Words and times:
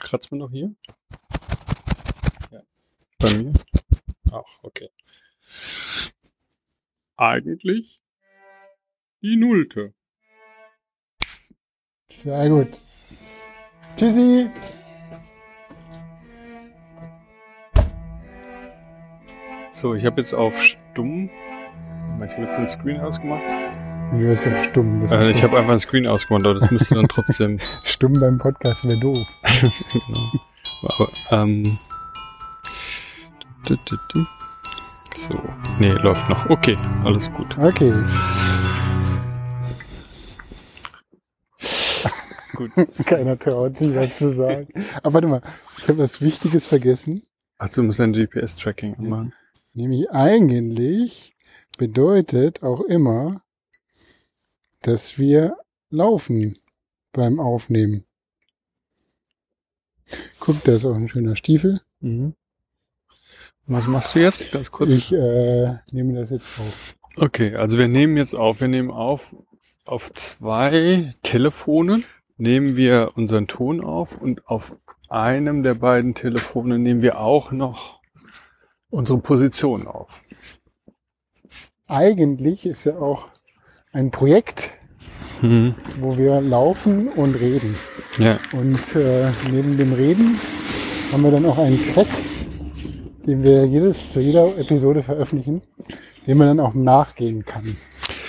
Kratzt 0.00 0.30
man 0.30 0.38
noch 0.38 0.50
hier? 0.50 0.74
Ja. 2.50 2.62
Bei 3.18 3.34
mir? 3.34 3.52
Ach, 4.30 4.62
okay. 4.62 4.90
Eigentlich 7.16 8.02
die 9.22 9.36
Nullte. 9.36 9.94
Sehr 12.08 12.48
gut. 12.48 12.80
Tschüssi. 13.96 14.50
So, 19.72 19.94
ich 19.94 20.04
habe 20.04 20.20
jetzt 20.20 20.34
auf 20.34 20.62
stumm. 20.62 21.28
Ich 22.24 22.32
habe 22.32 22.44
jetzt 22.44 22.56
den 22.56 22.66
Screen 22.66 23.00
ausgemacht. 23.00 23.42
Du 24.12 24.30
hast 24.30 24.46
auf 24.46 24.64
stumm. 24.64 25.04
Äh, 25.06 25.30
ich 25.30 25.42
habe 25.42 25.58
einfach 25.58 25.70
einen 25.70 25.80
Screen 25.80 26.06
ausgemacht, 26.06 26.46
aber 26.46 26.60
das 26.60 26.70
müsste 26.70 26.94
dann 26.94 27.08
trotzdem. 27.08 27.58
stumm 27.84 28.12
beim 28.14 28.38
Podcast 28.38 28.84
wäre 28.84 28.98
doof. 29.00 29.18
genau. 29.92 30.20
Aber, 30.82 31.42
ähm. 31.42 31.64
So. 35.16 35.40
Nee, 35.80 35.88
läuft 35.88 36.28
noch. 36.30 36.50
Okay, 36.50 36.76
alles 37.04 37.30
gut. 37.32 37.58
Okay. 37.58 37.92
Gut. 42.54 42.70
Keiner 43.06 43.38
traut 43.38 43.76
sich 43.76 43.94
was 43.94 44.16
zu 44.16 44.32
sagen. 44.32 44.68
Aber 45.02 45.14
warte 45.14 45.26
mal, 45.26 45.40
ich 45.78 45.88
habe 45.88 45.98
was 45.98 46.20
Wichtiges 46.20 46.68
vergessen. 46.68 47.22
Achso, 47.58 47.80
du 47.80 47.88
musst 47.88 48.00
ein 48.00 48.12
GPS-Tracking 48.12 48.96
machen. 48.98 49.32
Nämlich 49.74 50.10
eigentlich 50.10 51.34
bedeutet 51.76 52.62
auch 52.62 52.80
immer, 52.82 53.42
dass 54.82 55.18
wir 55.18 55.56
laufen 55.90 56.58
beim 57.12 57.40
Aufnehmen. 57.40 58.04
Guck, 60.38 60.62
da 60.64 60.74
ist 60.74 60.84
auch 60.84 60.94
ein 60.94 61.08
schöner 61.08 61.36
Stiefel. 61.36 61.80
Mhm. 62.00 62.34
Was 63.66 63.86
machst 63.86 64.14
du 64.14 64.20
jetzt? 64.20 64.52
Ganz 64.52 64.70
kurz. 64.70 64.90
Ich 64.90 65.12
äh, 65.12 65.78
nehme 65.90 66.14
das 66.14 66.30
jetzt 66.30 66.48
auf. 66.60 66.94
Okay, 67.16 67.56
also 67.56 67.78
wir 67.78 67.88
nehmen 67.88 68.16
jetzt 68.16 68.34
auf. 68.34 68.60
Wir 68.60 68.68
nehmen 68.68 68.90
auf 68.90 69.34
auf 69.86 70.12
zwei 70.14 71.14
Telefonen 71.22 72.04
nehmen 72.36 72.76
wir 72.76 73.12
unseren 73.14 73.46
Ton 73.46 73.82
auf 73.82 74.20
und 74.20 74.46
auf 74.46 74.76
einem 75.08 75.62
der 75.62 75.74
beiden 75.74 76.14
Telefone 76.14 76.78
nehmen 76.78 77.02
wir 77.02 77.20
auch 77.20 77.52
noch 77.52 78.00
unsere 78.90 79.18
Position 79.18 79.86
auf. 79.86 80.22
Eigentlich 81.86 82.66
ist 82.66 82.84
ja 82.84 82.98
auch 82.98 83.30
ein 83.96 84.10
Projekt, 84.10 84.74
Mhm. 85.42 85.74
wo 86.00 86.16
wir 86.16 86.40
laufen 86.40 87.08
und 87.08 87.34
reden. 87.34 87.76
Ja, 88.18 88.38
Und 88.52 88.94
äh, 88.96 89.28
neben 89.50 89.76
dem 89.76 89.92
Reden 89.92 90.38
haben 91.12 91.22
wir 91.22 91.30
dann 91.30 91.44
auch 91.44 91.58
einen 91.58 91.78
Track, 91.92 92.06
den 93.26 93.42
wir 93.42 93.66
jedes, 93.66 94.12
zu 94.12 94.20
jeder 94.20 94.56
Episode 94.58 95.02
veröffentlichen, 95.02 95.60
den 96.26 96.38
man 96.38 96.46
dann 96.48 96.60
auch 96.60 96.72
nachgehen 96.74 97.44
kann 97.44 97.76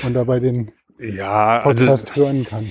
und 0.04 0.14
dabei 0.16 0.40
den 0.42 0.72
ja 1.00 1.62
also 1.62 1.86
Podcast 1.86 2.16
hören 2.18 2.46
kann. 2.46 2.70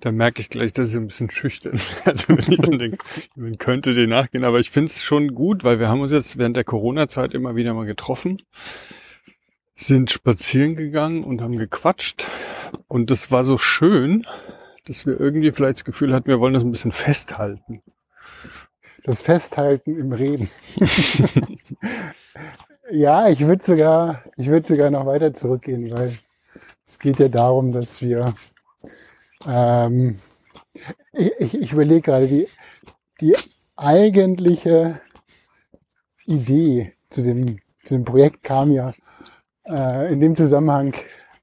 da 0.00 0.12
merke 0.12 0.42
ich 0.42 0.50
gleich, 0.50 0.72
dass 0.74 0.90
ich 0.90 0.96
ein 0.96 1.06
bisschen 1.08 1.30
schüchtern 1.30 1.80
werde, 2.04 2.22
wenn 2.28 2.38
ich 2.52 2.60
dann 2.60 2.78
denke, 2.78 2.98
man 3.36 3.56
könnte 3.58 3.94
den 3.94 4.10
nachgehen. 4.10 4.44
Aber 4.44 4.58
ich 4.60 4.70
finde 4.70 4.90
es 4.90 5.02
schon 5.02 5.34
gut, 5.34 5.64
weil 5.64 5.78
wir 5.80 5.88
haben 5.88 6.00
uns 6.02 6.12
jetzt 6.12 6.36
während 6.36 6.56
der 6.56 6.64
Corona-Zeit 6.64 7.32
immer 7.32 7.56
wieder 7.56 7.72
mal 7.74 7.86
getroffen, 7.86 8.42
sind 9.78 10.10
spazieren 10.10 10.74
gegangen 10.74 11.22
und 11.22 11.40
haben 11.40 11.56
gequatscht. 11.56 12.26
Und 12.88 13.10
das 13.10 13.30
war 13.30 13.44
so 13.44 13.58
schön, 13.58 14.26
dass 14.86 15.06
wir 15.06 15.18
irgendwie 15.18 15.52
vielleicht 15.52 15.78
das 15.78 15.84
Gefühl 15.84 16.12
hatten, 16.12 16.26
wir 16.26 16.40
wollen 16.40 16.54
das 16.54 16.64
ein 16.64 16.72
bisschen 16.72 16.92
festhalten. 16.92 17.82
Das 19.04 19.22
Festhalten 19.22 19.96
im 19.96 20.12
Reden. 20.12 20.50
ja, 22.90 23.28
ich 23.28 23.46
würde 23.46 23.64
sogar, 23.64 24.24
ich 24.36 24.48
würde 24.48 24.66
sogar 24.66 24.90
noch 24.90 25.06
weiter 25.06 25.32
zurückgehen, 25.32 25.92
weil 25.92 26.18
es 26.84 26.98
geht 26.98 27.20
ja 27.20 27.28
darum, 27.28 27.70
dass 27.70 28.02
wir, 28.02 28.34
ähm, 29.46 30.18
ich, 31.12 31.54
ich, 31.54 31.72
überlege 31.72 32.02
gerade, 32.02 32.26
die, 32.26 32.48
die 33.20 33.36
eigentliche 33.76 35.00
Idee 36.26 36.94
zu 37.10 37.22
dem, 37.22 37.60
zu 37.84 37.94
dem 37.94 38.04
Projekt 38.04 38.42
kam 38.42 38.72
ja 38.72 38.92
äh, 39.68 40.12
in 40.12 40.20
dem 40.20 40.36
Zusammenhang 40.36 40.94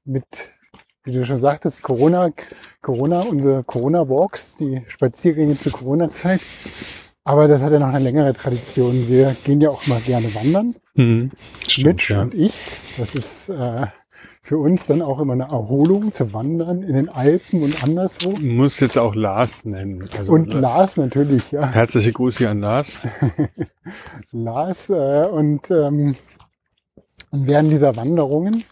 mit, 0.04 0.54
wie 1.04 1.12
du 1.12 1.24
schon 1.24 1.40
sagtest, 1.40 1.82
Corona, 1.82 2.30
Corona, 2.82 3.22
unsere 3.22 3.64
Corona-Walks, 3.64 4.56
die 4.56 4.82
Spaziergänge 4.86 5.58
zur 5.58 5.72
Corona-Zeit. 5.72 6.40
Aber 7.24 7.48
das 7.48 7.62
hat 7.62 7.72
ja 7.72 7.80
noch 7.80 7.88
eine 7.88 7.98
längere 7.98 8.32
Tradition. 8.32 9.08
Wir 9.08 9.34
gehen 9.44 9.60
ja 9.60 9.70
auch 9.70 9.86
mal 9.88 10.00
gerne 10.00 10.32
wandern. 10.34 10.76
Mhm. 10.94 11.30
Mitch 11.78 12.14
und 12.16 12.34
ich. 12.34 12.54
Das 12.98 13.16
ist 13.16 13.48
äh, 13.48 13.86
für 14.42 14.58
uns 14.58 14.86
dann 14.86 15.02
auch 15.02 15.18
immer 15.18 15.32
eine 15.32 15.48
Erholung 15.48 16.12
zu 16.12 16.32
wandern 16.32 16.84
in 16.84 16.94
den 16.94 17.08
Alpen 17.08 17.64
und 17.64 17.82
anderswo. 17.82 18.30
Muss 18.38 18.78
jetzt 18.78 18.96
auch 18.96 19.16
Lars 19.16 19.64
nennen. 19.64 20.08
Also 20.16 20.32
Und 20.34 20.52
Lars 20.52 20.96
natürlich, 20.96 21.50
ja. 21.50 21.68
Herzliche 21.68 22.12
Grüße 22.12 22.48
an 22.48 22.60
Lars. 22.60 23.00
Lars 24.30 24.90
äh, 24.90 25.26
und 25.26 25.68
ähm, 25.72 26.14
während 27.30 27.72
dieser 27.72 27.96
Wanderungen 27.96 28.64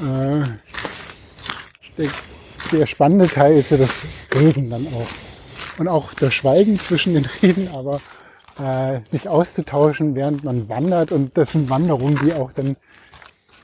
äh, 0.00 0.44
der, 1.98 2.10
der 2.72 2.86
spannende 2.86 3.28
Teil 3.28 3.58
ist 3.58 3.70
ja 3.70 3.76
das 3.76 4.04
Reden 4.34 4.70
dann 4.70 4.86
auch. 4.88 5.78
Und 5.78 5.88
auch 5.88 6.14
das 6.14 6.32
Schweigen 6.34 6.78
zwischen 6.78 7.14
den 7.14 7.26
Reden, 7.42 7.68
aber 7.74 8.00
äh, 8.58 9.00
sich 9.04 9.28
auszutauschen, 9.28 10.14
während 10.14 10.44
man 10.44 10.68
wandert. 10.68 11.12
Und 11.12 11.36
das 11.36 11.52
sind 11.52 11.70
Wanderungen, 11.70 12.18
die 12.24 12.32
auch 12.32 12.52
dann 12.52 12.76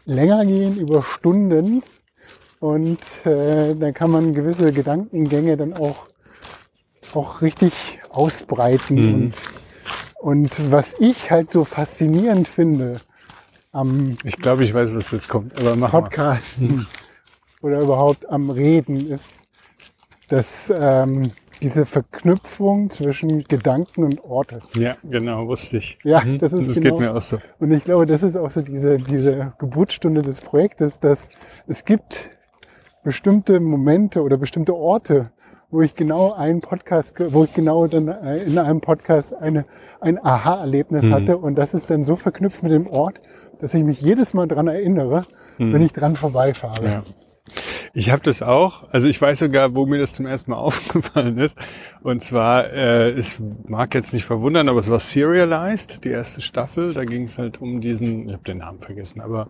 länger 0.07 0.45
gehen, 0.45 0.77
über 0.77 1.03
Stunden. 1.03 1.83
Und 2.59 2.99
äh, 3.25 3.75
da 3.75 3.93
kann 3.93 4.11
man 4.11 4.35
gewisse 4.35 4.73
Gedankengänge 4.73 5.57
dann 5.57 5.73
auch, 5.73 6.09
auch 7.15 7.43
richtig 7.43 8.01
ausbreiten. 8.11 8.97
Mhm. 8.97 9.15
Und, 9.15 9.35
und 10.19 10.73
was 10.73 10.95
ich 10.99 11.31
halt 11.31 11.51
so 11.51 11.65
faszinierend 11.65 12.49
finde 12.49 13.01
am 13.73 14.17
Ich 14.25 14.37
glaube, 14.39 14.65
ich 14.65 14.75
weiß, 14.75 14.95
was 14.95 15.11
jetzt 15.11 15.29
kommt, 15.29 15.59
aber 15.61 15.77
mach. 15.77 15.91
Podcasten 15.91 16.87
oder 17.63 17.81
überhaupt 17.81 18.29
am 18.29 18.51
Reden 18.51 19.09
ist, 19.09 19.45
dass 20.29 20.73
ähm, 20.75 21.31
diese 21.63 21.85
Verknüpfung 21.85 22.89
zwischen 22.91 23.45
Gedanken 23.45 24.05
und 24.05 24.25
Orte. 24.25 24.61
Ja, 24.77 24.97
genau, 25.05 25.47
wusste 25.47 25.77
ich. 25.77 25.99
Ja, 26.05 26.25
Mhm. 26.25 26.39
das 26.39 26.53
ist 26.53 26.69
das 26.69 26.75
genau. 26.77 26.91
geht 26.97 27.01
mir 27.01 27.15
auch 27.15 27.23
so. 27.23 27.39
Und 27.59 27.71
ich 27.71 27.85
glaube, 27.85 28.07
das 28.07 28.23
ist 28.23 28.37
auch 28.37 28.51
so 28.51 28.63
diese, 28.63 28.99
diese 28.99 29.53
Geburtsstunde 29.59 30.23
des 30.23 30.41
Projektes, 30.41 30.99
dass 31.01 31.29
es 31.67 31.85
gibt 31.85 32.31
bestimmte 33.03 33.61
Momente 33.61 34.23
oder 34.23 34.37
bestimmte 34.37 34.75
Orte, 34.75 35.33
wo 35.71 35.83
ich 35.83 35.95
genau 35.95 36.33
einen 36.33 36.61
Podcast, 36.61 37.15
wo 37.33 37.45
ich 37.45 37.55
genau 37.55 37.87
dann 37.87 38.09
äh, 38.09 38.39
in 38.45 38.59
einem 38.59 38.81
Podcast 38.81 39.35
eine, 39.35 39.65
ein 40.01 40.19
Aha-Erlebnis 40.25 41.05
Mhm. 41.05 41.15
hatte. 41.15 41.39
Und 41.39 41.55
das 41.57 41.75
ist 41.75 41.89
dann 41.91 42.05
so 42.05 42.17
verknüpft 42.17 42.63
mit 42.63 42.73
dem 42.73 42.87
Ort, 42.89 43.21
dass 43.61 43.75
ich 43.75 43.85
mich 43.85 44.01
jedes 44.01 44.35
Mal 44.35 44.49
dran 44.49 44.69
erinnere, 44.69 45.25
Mhm. 45.59 45.73
wenn 45.75 45.83
ich 45.83 45.93
dran 45.93 46.17
vorbeifahre. 46.17 46.85
Ja. 46.85 47.03
Ich 47.93 48.11
habe 48.11 48.23
das 48.23 48.41
auch. 48.41 48.89
Also 48.93 49.09
ich 49.09 49.21
weiß 49.21 49.41
sogar, 49.41 49.75
wo 49.75 49.85
mir 49.85 49.99
das 49.99 50.13
zum 50.13 50.27
ersten 50.27 50.53
Mal 50.53 50.57
aufgefallen 50.59 51.39
ist. 51.39 51.59
Und 52.03 52.23
zwar, 52.23 52.71
äh, 52.73 53.11
es 53.11 53.43
mag 53.67 53.95
jetzt 53.95 54.13
nicht 54.13 54.25
verwundern, 54.25 54.69
aber 54.69 54.81
es 54.81 54.91
war 54.91 55.01
Serialized, 55.01 56.05
die 56.05 56.11
erste 56.11 56.41
Staffel. 56.41 56.95
Da 56.95 57.05
ging 57.05 57.25
es 57.25 57.39
halt 57.39 57.61
um 57.61 57.81
diesen, 57.81 58.29
ich 58.29 58.35
habe 58.35 58.45
den 58.45 58.59
Namen 58.59 58.79
vergessen, 58.79 59.21
aber 59.21 59.49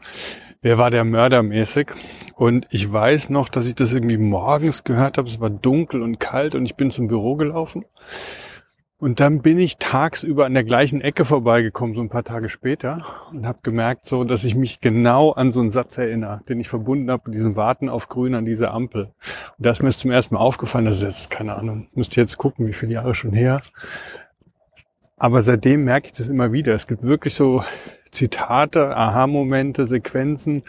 wer 0.63 0.79
war 0.79 0.91
der 0.91 1.05
Mörder 1.05 1.43
mäßig? 1.43 1.93
Und 2.35 2.67
ich 2.71 2.91
weiß 2.91 3.29
noch, 3.29 3.51
dass 3.51 3.67
ich 3.67 3.75
das 3.75 3.93
irgendwie 3.93 4.19
morgens 4.19 4.85
gehört 4.85 5.19
habe. 5.19 5.29
Es 5.29 5.41
war 5.41 5.51
dunkel 5.51 6.03
und 6.03 6.19
kalt 6.19 6.55
und 6.55 6.65
ich 6.65 6.77
bin 6.77 6.91
zum 6.91 7.09
Büro 7.09 7.37
gelaufen. 7.37 7.85
Und 9.01 9.19
dann 9.19 9.41
bin 9.41 9.59
ich 9.59 9.79
tagsüber 9.79 10.45
an 10.45 10.53
der 10.53 10.63
gleichen 10.63 11.01
Ecke 11.01 11.25
vorbeigekommen, 11.25 11.95
so 11.97 12.03
ein 12.03 12.11
paar 12.11 12.23
Tage 12.23 12.51
später, 12.51 13.03
und 13.33 13.47
habe 13.47 13.61
gemerkt, 13.63 14.05
so, 14.05 14.25
dass 14.25 14.45
ich 14.45 14.55
mich 14.55 14.81
genau 14.81 15.33
an 15.33 15.53
so 15.53 15.61
einen 15.61 15.71
Satz 15.71 15.97
erinnere, 15.97 16.43
den 16.51 16.61
ich 16.61 16.69
verbunden 16.69 17.11
habe 17.11 17.23
mit 17.27 17.35
diesem 17.35 17.57
Warten 17.57 17.89
auf 17.89 18.09
Grün 18.11 18.35
an 18.35 18.45
dieser 18.45 18.75
Ampel. 18.75 19.05
Und 19.05 19.67
da 19.67 19.71
ist 19.71 19.83
mir 19.83 19.91
zum 19.91 20.11
ersten 20.11 20.35
Mal 20.35 20.43
aufgefallen, 20.43 20.85
das 20.85 20.97
ist 20.97 21.03
jetzt, 21.03 21.31
keine 21.31 21.55
Ahnung, 21.55 21.89
müsste 21.95 22.21
jetzt 22.21 22.37
gucken, 22.37 22.67
wie 22.67 22.75
viele 22.75 22.93
Jahre 22.93 23.15
schon 23.15 23.33
her. 23.33 23.63
Aber 25.17 25.41
seitdem 25.41 25.85
merke 25.85 26.09
ich 26.09 26.13
das 26.13 26.29
immer 26.29 26.53
wieder. 26.53 26.75
Es 26.75 26.87
gibt 26.87 27.03
wirklich 27.03 27.35
so 27.35 27.65
Zitate, 28.11 28.95
Aha-Momente, 28.95 29.87
Sequenzen, 29.87 30.63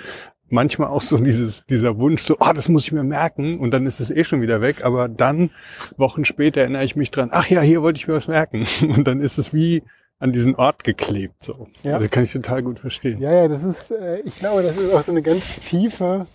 manchmal 0.51 0.89
auch 0.89 1.01
so 1.01 1.18
dieses, 1.18 1.65
dieser 1.65 1.98
Wunsch, 1.98 2.21
so, 2.24 2.38
ah, 2.39 2.53
das 2.53 2.69
muss 2.69 2.83
ich 2.83 2.92
mir 2.92 3.03
merken, 3.03 3.59
und 3.59 3.71
dann 3.71 3.86
ist 3.86 4.00
es 4.00 4.12
eh 4.12 4.24
schon 4.24 4.42
wieder 4.42 4.62
weg, 4.62 4.83
aber 4.83 5.07
dann, 5.07 5.50
Wochen 5.98 6.25
später 6.25 6.62
erinnere 6.62 6.83
ich 6.83 6.95
mich 6.95 7.12
dran, 7.12 7.30
ach 7.31 7.48
ja, 7.48 7.62
hier 7.62 7.81
wollte 7.81 8.00
ich 8.00 8.07
mir 8.07 8.13
was 8.13 8.27
merken. 8.27 8.65
Und 8.81 9.07
dann 9.07 9.21
ist 9.21 9.38
es 9.38 9.53
wie 9.53 9.83
an 10.19 10.31
diesen 10.31 10.56
Ort 10.56 10.83
geklebt, 10.83 11.44
so. 11.44 11.68
Ja. 11.83 11.95
Also 11.95 12.09
kann 12.09 12.24
ich 12.24 12.31
total 12.31 12.62
gut 12.62 12.80
verstehen. 12.80 13.19
Ja, 13.19 13.33
ja, 13.33 13.48
das 13.48 13.63
ist, 13.63 13.92
äh, 13.92 14.19
ich 14.19 14.38
glaube, 14.38 14.62
das 14.62 14.77
ist 14.77 14.94
auch 14.94 15.01
so 15.01 15.12
eine 15.12 15.24
ganz 15.24 15.59
tiefe, 15.62 16.27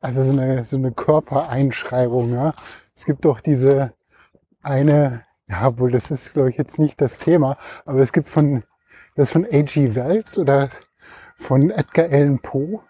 also 0.00 0.22
so 0.22 0.32
eine, 0.32 0.62
so 0.62 0.76
eine 0.76 0.92
Körpereinschreibung, 0.92 2.34
ja. 2.34 2.54
Es 2.94 3.06
gibt 3.06 3.24
doch 3.24 3.40
diese 3.40 3.94
eine, 4.62 5.24
ja, 5.48 5.68
obwohl 5.68 5.90
das 5.90 6.10
ist, 6.10 6.34
glaube 6.34 6.50
ich, 6.50 6.56
jetzt 6.56 6.78
nicht 6.78 7.00
das 7.00 7.18
Thema, 7.18 7.56
aber 7.86 8.00
es 8.00 8.12
gibt 8.12 8.28
von, 8.28 8.62
das 9.14 9.30
von 9.30 9.46
A.G. 9.46 9.94
Wells 9.94 10.38
oder 10.38 10.70
von 11.36 11.70
Edgar 11.70 12.10
Allan 12.10 12.38
Poe, 12.38 12.80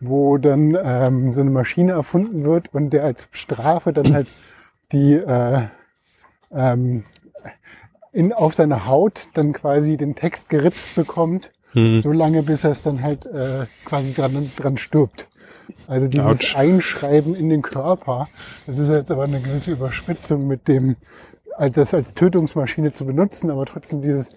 wo 0.00 0.38
dann 0.38 0.76
ähm, 0.82 1.32
so 1.32 1.40
eine 1.40 1.50
Maschine 1.50 1.92
erfunden 1.92 2.44
wird 2.44 2.72
und 2.74 2.90
der 2.90 3.04
als 3.04 3.28
Strafe 3.32 3.92
dann 3.92 4.12
halt 4.12 4.28
die 4.92 5.14
äh, 5.14 5.62
ähm, 6.50 7.04
in, 8.12 8.32
auf 8.32 8.54
seine 8.54 8.86
Haut 8.86 9.28
dann 9.34 9.52
quasi 9.52 9.96
den 9.96 10.14
Text 10.14 10.48
geritzt 10.48 10.94
bekommt, 10.94 11.52
Hm. 11.72 12.00
so 12.00 12.12
lange 12.12 12.42
bis 12.42 12.64
er 12.64 12.70
es 12.70 12.82
dann 12.82 13.02
halt 13.02 13.26
äh, 13.26 13.66
quasi 13.84 14.14
dran, 14.14 14.50
dran 14.56 14.76
stirbt. 14.78 15.28
Also 15.86 16.08
dieses 16.08 16.26
Autsch. 16.26 16.56
Einschreiben 16.56 17.34
in 17.34 17.50
den 17.50 17.60
Körper, 17.60 18.28
das 18.66 18.78
ist 18.78 18.88
jetzt 18.88 19.10
aber 19.10 19.24
eine 19.24 19.40
gewisse 19.40 19.72
Überspitzung 19.72 20.46
mit 20.46 20.66
dem, 20.66 20.96
als 21.56 21.76
das 21.76 21.92
als 21.92 22.14
Tötungsmaschine 22.14 22.92
zu 22.92 23.04
benutzen, 23.04 23.50
aber 23.50 23.66
trotzdem 23.66 24.00
dieses 24.00 24.30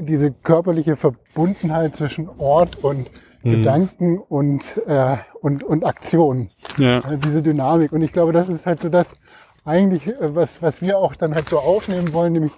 diese 0.00 0.30
körperliche 0.30 0.96
Verbundenheit 0.96 1.94
zwischen 1.94 2.28
Ort 2.38 2.76
und 2.84 3.08
Hm. 3.46 3.52
Gedanken 3.52 4.18
und, 4.18 4.82
äh, 4.88 5.18
und, 5.40 5.62
und 5.62 5.84
Aktion. 5.84 6.50
Ja. 6.78 7.00
Also 7.02 7.16
diese 7.16 7.42
Dynamik. 7.42 7.92
Und 7.92 8.02
ich 8.02 8.10
glaube, 8.10 8.32
das 8.32 8.48
ist 8.48 8.66
halt 8.66 8.80
so 8.80 8.88
das 8.88 9.16
eigentlich, 9.64 10.08
äh, 10.08 10.34
was, 10.34 10.62
was 10.62 10.82
wir 10.82 10.98
auch 10.98 11.14
dann 11.14 11.34
halt 11.34 11.48
so 11.48 11.60
aufnehmen 11.60 12.12
wollen, 12.12 12.32
nämlich 12.32 12.52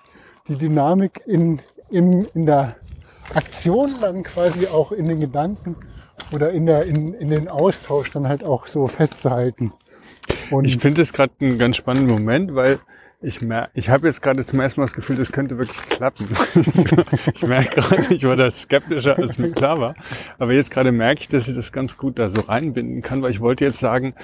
die 0.49 0.56
Dynamik 0.56 1.20
in, 1.26 1.61
in, 1.90 2.25
in 2.35 2.46
der 2.46 2.76
Aktion 3.35 3.96
dann 4.00 4.23
quasi 4.23 4.67
auch 4.67 4.90
in 4.90 5.08
den 5.08 5.20
Gedanken 5.20 5.76
oder 6.32 6.52
in, 6.52 6.64
der, 6.64 6.87
in, 6.87 7.12
in 7.12 7.29
den 7.29 7.49
Austausch 7.49 8.11
dann 8.11 8.26
halt 8.26 8.43
auch 8.43 8.67
so 8.67 8.87
festzuhalten. 8.87 9.75
Und 10.50 10.64
Ich 10.64 10.79
finde 10.79 11.02
es 11.02 11.12
gerade 11.12 11.35
einen 11.40 11.58
ganz 11.58 11.76
spannenden 11.76 12.11
Moment, 12.11 12.55
weil 12.55 12.79
ich 13.20 13.41
mer 13.43 13.70
ich 13.75 13.91
habe 13.91 14.06
jetzt 14.06 14.23
gerade 14.23 14.44
zum 14.44 14.61
ersten 14.61 14.81
Mal 14.81 14.87
das 14.87 14.94
Gefühl, 14.94 15.17
das 15.17 15.32
könnte 15.32 15.59
wirklich 15.59 15.82
klappen. 15.88 16.29
ich 17.35 17.43
merke 17.43 17.81
gerade, 17.81 18.15
ich 18.15 18.25
war 18.25 18.37
da 18.37 18.50
skeptischer, 18.50 19.19
als 19.19 19.38
mir 19.38 19.50
klar 19.50 19.81
war. 19.81 19.94
Aber 20.38 20.53
jetzt 20.53 20.70
gerade 20.70 20.93
merke 20.93 21.23
ich, 21.23 21.29
dass 21.29 21.49
ich 21.49 21.56
das 21.56 21.73
ganz 21.73 21.97
gut 21.97 22.19
da 22.19 22.29
so 22.29 22.41
reinbinden 22.43 23.03
kann, 23.03 23.23
weil 23.23 23.31
ich 23.31 23.41
wollte 23.41 23.65
jetzt 23.65 23.81
sagen, 23.81 24.15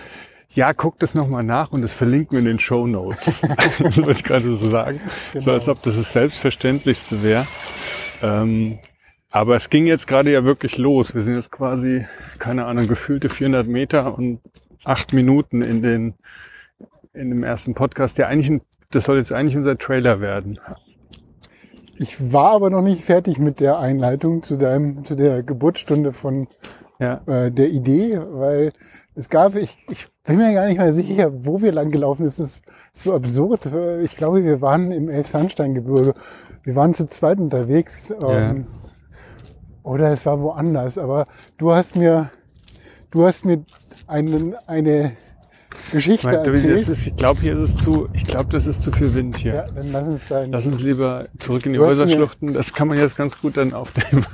ja, 0.50 0.72
guck 0.72 0.98
das 1.00 1.14
nochmal 1.14 1.42
nach 1.42 1.72
und 1.72 1.82
das 1.82 1.92
verlinken 1.92 2.32
wir 2.32 2.38
in 2.38 2.44
den 2.44 2.58
Show 2.60 2.86
Notes. 2.86 3.40
das 3.80 3.98
wollte 3.98 4.12
ich 4.12 4.24
gerade 4.24 4.54
so 4.54 4.68
sagen. 4.68 5.00
So 5.32 5.38
Genau. 5.40 5.52
als 5.52 5.68
ob 5.68 5.82
das 5.82 5.96
das 5.96 6.12
Selbstverständlichste 6.12 7.22
wäre. 7.22 7.46
Ähm, 8.22 8.78
aber 9.30 9.56
es 9.56 9.68
ging 9.68 9.88
jetzt 9.88 10.06
gerade 10.06 10.30
ja 10.32 10.44
wirklich 10.44 10.78
los. 10.78 11.12
Wir 11.12 11.22
sind 11.22 11.34
jetzt 11.34 11.50
quasi, 11.50 12.06
keine 12.38 12.66
Ahnung, 12.66 12.86
gefühlte 12.86 13.28
400 13.28 13.66
Meter 13.66 14.16
und 14.16 14.40
acht 14.84 15.12
Minuten 15.12 15.60
in 15.60 15.82
den, 15.82 16.14
in 17.12 17.30
dem 17.30 17.42
ersten 17.42 17.74
Podcast, 17.74 18.16
der 18.18 18.28
eigentlich, 18.28 18.50
ein, 18.50 18.60
das 18.94 19.04
soll 19.04 19.18
jetzt 19.18 19.32
eigentlich 19.32 19.56
unser 19.56 19.76
Trailer 19.78 20.20
werden. 20.20 20.58
ich 21.96 22.32
war 22.32 22.52
aber 22.52 22.70
noch 22.70 22.82
nicht 22.82 23.04
fertig 23.04 23.38
mit 23.38 23.60
der 23.60 23.78
Einleitung 23.78 24.42
zu 24.42 24.56
deinem, 24.56 25.04
zu 25.04 25.14
der 25.14 25.42
Geburtsstunde 25.42 26.12
von 26.12 26.48
Ja. 26.98 27.20
äh, 27.26 27.50
der 27.50 27.70
Idee, 27.70 28.20
weil 28.20 28.72
es 29.14 29.28
gab, 29.28 29.54
ich, 29.56 29.76
ich 29.90 30.08
bin 30.24 30.38
mir 30.38 30.52
gar 30.54 30.66
nicht 30.66 30.78
mal 30.78 30.92
sicher, 30.92 31.30
wo 31.44 31.60
wir 31.62 31.72
lang 31.72 31.90
gelaufen 31.90 32.28
sind. 32.28 32.44
Das 32.46 32.56
ist 32.56 32.62
so 33.02 33.14
absurd. 33.14 33.68
Ich 34.02 34.16
glaube, 34.16 34.42
wir 34.44 34.60
waren 34.60 34.90
im 34.90 35.08
Elbsandsteingebirge. 35.08 36.14
Wir 36.64 36.74
waren 36.74 36.94
zu 36.94 37.06
zweit 37.06 37.38
unterwegs. 37.38 38.12
Ähm, 38.20 38.66
Oder 39.84 40.10
es 40.12 40.24
war 40.26 40.40
woanders. 40.40 40.98
Aber 40.98 41.26
du 41.58 41.72
hast 41.72 41.94
mir, 41.94 42.30
du 43.12 43.24
hast 43.24 43.44
mir 43.44 43.64
einen, 44.08 44.56
eine 44.66 45.12
Geschichte 45.92 46.26
Mein, 46.26 46.44
das 46.44 46.46
erzählt. 46.46 46.88
ist, 46.88 47.06
ich 47.06 47.16
glaube, 47.16 47.40
hier 47.40 47.54
ist 47.54 47.60
es 47.60 47.76
zu, 47.76 48.08
ich 48.12 48.24
glaube, 48.24 48.50
das 48.50 48.66
ist 48.66 48.82
zu 48.82 48.92
viel 48.92 49.14
Wind 49.14 49.36
hier. 49.36 49.54
Ja, 49.54 49.66
dann 49.66 49.92
lass 49.92 50.08
uns 50.08 50.22
da 50.28 50.40
in 50.40 50.52
Lass 50.52 50.66
uns 50.66 50.80
lieber 50.80 51.28
zurück 51.38 51.66
in 51.66 51.72
die 51.72 51.78
Häuserschluchten. 51.78 52.52
Das 52.54 52.72
kann 52.72 52.88
man 52.88 52.98
jetzt 52.98 53.16
ganz 53.16 53.40
gut 53.40 53.56
dann 53.56 53.72
auf 53.72 53.92
dem, 53.92 54.24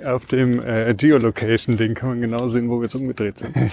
auf 0.04 0.26
dem 0.26 0.60
äh, 0.60 0.94
Geolocation-Ding 0.94 1.94
kann 1.94 2.10
man 2.10 2.20
genau 2.20 2.48
sehen, 2.48 2.68
wo 2.68 2.78
wir 2.78 2.84
jetzt 2.84 2.94
umgedreht 2.94 3.38
sind. 3.38 3.54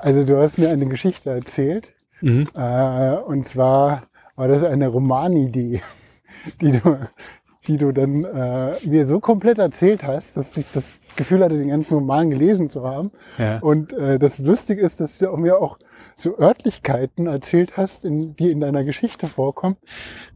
Also 0.00 0.24
du 0.24 0.36
hast 0.36 0.58
mir 0.58 0.70
eine 0.70 0.86
Geschichte 0.86 1.30
erzählt. 1.30 1.94
Mhm. 2.20 2.48
Äh, 2.56 3.18
und 3.18 3.44
zwar 3.44 4.08
war 4.34 4.48
das 4.48 4.64
eine 4.64 4.88
Romanidee, 4.88 5.80
die 6.60 6.72
du, 6.72 6.98
die 7.66 7.78
du 7.78 7.92
dann 7.92 8.24
äh, 8.24 8.74
mir 8.84 9.06
so 9.06 9.20
komplett 9.20 9.58
erzählt 9.58 10.04
hast, 10.04 10.36
dass 10.36 10.56
ich 10.56 10.66
das 10.72 10.96
Gefühl 11.16 11.42
hatte, 11.42 11.56
den 11.58 11.68
ganzen 11.68 11.94
Roman 11.94 12.30
gelesen 12.30 12.68
zu 12.68 12.84
haben. 12.84 13.10
Ja. 13.38 13.58
Und 13.58 13.92
äh, 13.92 14.18
das 14.18 14.38
Lustige 14.38 14.80
ist, 14.80 15.00
dass 15.00 15.18
du 15.18 15.36
mir 15.36 15.60
auch 15.60 15.78
so 16.14 16.38
Örtlichkeiten 16.38 17.26
erzählt 17.26 17.76
hast, 17.76 18.04
in, 18.04 18.36
die 18.36 18.50
in 18.50 18.60
deiner 18.60 18.84
Geschichte 18.84 19.26
vorkommen. 19.26 19.76